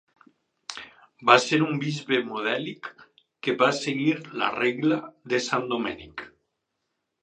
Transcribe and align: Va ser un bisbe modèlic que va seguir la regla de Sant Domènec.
Va 1.29 1.35
ser 1.43 1.59
un 1.65 1.77
bisbe 1.83 2.19
modèlic 2.31 2.91
que 3.45 3.57
va 3.63 3.71
seguir 3.85 4.19
la 4.43 4.53
regla 4.59 5.03
de 5.35 5.47
Sant 5.51 5.73
Domènec. 5.75 6.31